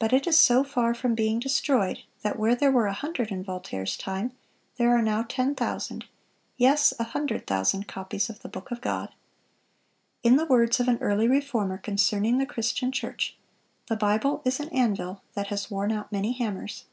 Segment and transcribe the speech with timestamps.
[0.00, 3.44] But it is so far from being destroyed, that where there were a hundred in
[3.44, 4.32] Voltaire's time,
[4.76, 6.06] there are now ten thousand,
[6.56, 9.10] yes, a hundred thousand copies of the Book of God.
[10.24, 13.36] In the words of an early Reformer concerning the Christian church,
[13.86, 16.86] "The Bible is an anvil that has worn out many hammers."